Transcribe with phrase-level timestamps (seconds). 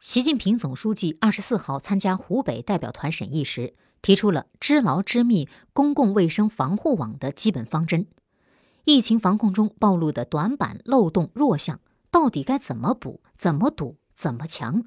[0.00, 8.06] 习近平总书记二十四号参加湖北代表团审议时，提出了知牢知密公共卫生防护网的基本方针。
[8.84, 11.80] 疫情防控中暴露的短板、漏洞、弱项，
[12.12, 14.84] 到底该怎么补、怎么堵、怎么强？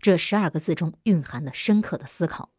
[0.00, 2.50] 这十二个字中蕴含了深刻的思考。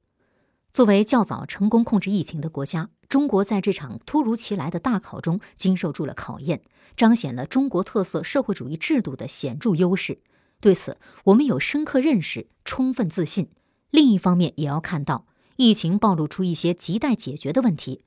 [0.74, 6.64] 作为较早成功控制疫情的国家，中国在这场突如其来的大考中经受住了考验，
[6.98, 10.20] 彰显了中国特色社会主义制度的显著优势。
[10.64, 13.50] 对此，我们有深刻认识，充分自信。
[13.90, 15.26] 另一方面，也要看到
[15.58, 18.06] 疫情暴露出一些亟待解决的问题。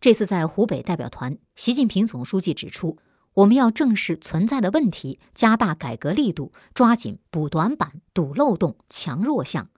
[0.00, 2.96] 这次在湖北代表团，习近平总书记指出，
[3.34, 9.68] 我们要正视存在的问题，加大改革力度，抓紧补短板、堵漏洞、强弱项。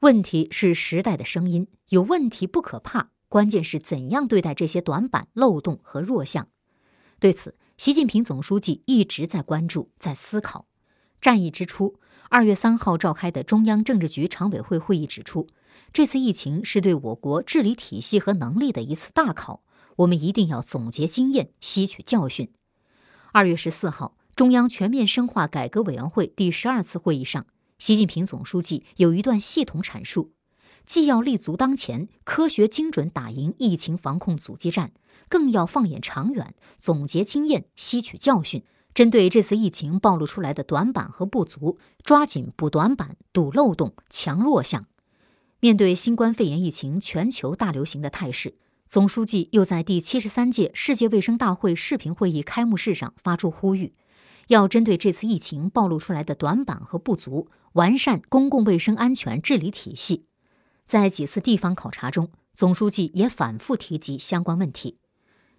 [0.00, 6.48] 问题是时代的声音，有问题不可怕，关键是怎样对待这些短板、漏洞和弱项。
[7.18, 10.66] 对此，习近平总书记一直在关注，在思考。
[11.22, 12.00] 战役之初，
[12.30, 15.46] 二月三号召开的中央政治局常委会会议指出，
[15.92, 19.62] 这次疫情是对我国治理体系和能力的一次大考，
[19.98, 22.50] 我们一定要总结经验，吸取教训。
[23.30, 27.46] 二月十四号，中央全面深化改革委员会第十二次会议上，
[27.78, 30.32] 习近平总书记有一段系统阐述：
[30.84, 34.90] 既要立足当前，科学精准打赢疫情防控阻击战，
[35.28, 38.64] 更要放眼长远，总结经验，吸取教训。
[38.94, 44.86] 针对这次疫情暴露出来的短板和不足，抓紧补短板、堵漏洞、强弱项。
[45.60, 53.94] 面对新冠肺炎疫情全球大流行的态势，总书记又在第七十三届世界卫生大会视频会议开幕式上发出呼吁，
[54.48, 60.26] 要针对这次疫情暴露出来的短板和不足，完善公共卫生安全治理体系。
[60.84, 64.98] 在几次地方考察中，总书记也反复提及相关问题。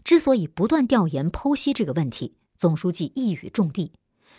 [0.04, 3.92] 之所以不断调研剖析这个问题，总书记一语中的：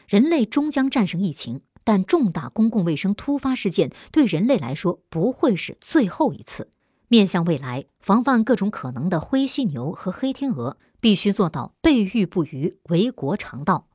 [0.07, 6.71] 人类终将战胜疫情，但重大公共卫生突发事件对人类来说不会是最后一次。
[7.09, 13.88] 面向未来，防范各种可能的灰犀牛和黑天鹅，必须做到备御不虞，为国常道。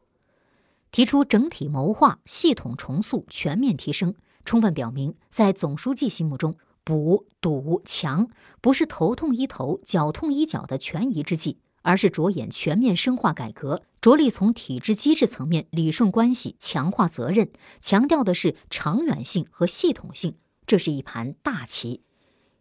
[0.91, 4.13] 提出整体谋划、系统重塑、全面提升，
[4.45, 8.29] 充分表明，在总书记心目中，补、堵、强
[8.61, 11.59] 不是头痛医头、脚痛医脚的权宜之计。
[11.81, 17.51] 而是着眼全面深化改革，着力从体制机制层面理顺关系、强化责任，
[17.81, 20.35] 强调的是长远性和系统性。
[20.65, 22.03] 这是一盘大棋。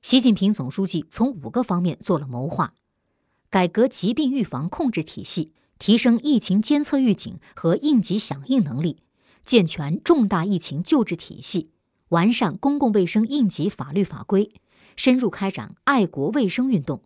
[0.03, 2.75] 习近平总书记从五个方面做了谋划：
[3.51, 9.03] 改革疾病预防控制体系，提升疫情监测预警和应急响应能力，
[9.45, 11.71] 健全重大疫情救治体系，
[12.09, 14.53] 完善公共卫生应急法律法规，
[14.97, 17.03] 深入开展爱国卫生运动。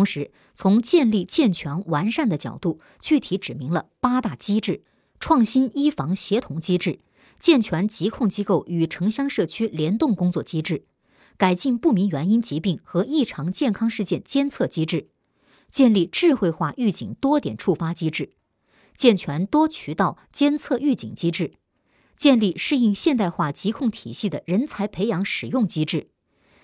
[0.00, 4.82] 同时，从建立健全完善的角度，具体指明了八大机制：
[5.18, 7.00] 创新医防协同机制，
[7.38, 10.86] 健全疾控机构与城乡社区联动工作机制，
[11.36, 15.10] 改进不明原因疾病和异常健康事件监测机制，
[15.68, 18.32] 建立智慧化预警多点触发机制，
[18.94, 21.52] 健全多渠道监测预警机制，
[22.16, 26.08] 建立适应现代化疾控体系的人才培养使用机制。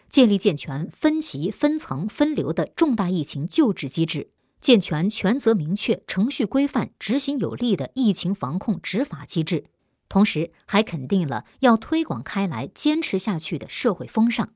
[0.09, 4.31] 建立健全分级、分层、分流的重大疫情救治机制，
[4.61, 9.67] 健全权责明确、程序规范、执行有力的疫情防控执法机制。
[10.09, 14.51] 同时，还肯定了要推广开来、坚持下去的社会风尚：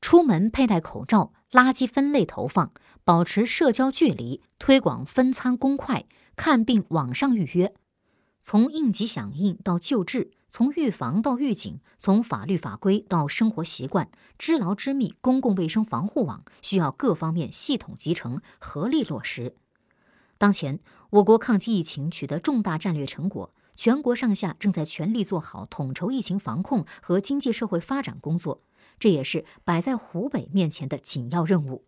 [0.00, 2.72] 出门佩戴口罩、垃圾分类投放、
[3.04, 7.74] 保持社交距离、推广分餐公筷、看病网上预约。
[8.40, 10.30] 从应急响应到救治。
[10.48, 19.54] 从预防到预警，从法律法规到生活习惯，知牢知密公共卫生防护网需要各方面系统集成、合力落实。
[20.38, 20.80] 当前，
[21.10, 28.60] 我国抗击疫情取得重大战略成果，全国上下正在全力做好统筹疫情防控和经济社会发展工作，
[28.98, 31.84] 这也是摆在湖北面前的紧要任务。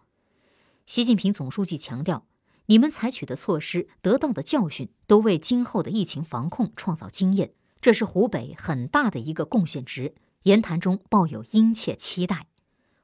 [0.85, 2.27] 习近平总书记强调，
[2.67, 7.53] 你们采取的措施、得到的教训，都为今后的疫情防控创造经验。
[7.81, 10.15] 这是湖北很大的一个贡献值。
[10.44, 12.47] 言谈中抱有殷切期待，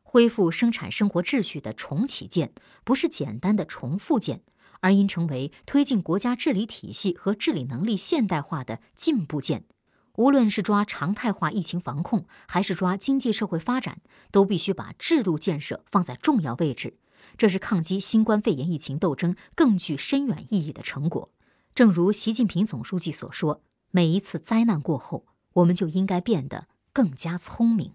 [0.02, 2.52] 恢复生产生活秩序的重启键，
[2.84, 4.42] 不是简单的重复键，
[4.80, 9.64] 而应成为推进国家治理体系和治理能力现代化的进步键。
[10.16, 14.00] 无论是抓常态化疫情防控，还是抓经济社会发展，
[14.30, 16.96] 都必须把制度建设放在重要位置。
[17.36, 21.30] 这是抗击新冠肺炎疫情斗争更具深远意义的成果。
[21.74, 23.60] 正如习近平总书记所说。
[23.96, 27.92] 每一次灾难过后，我们就应该变得更加聪明。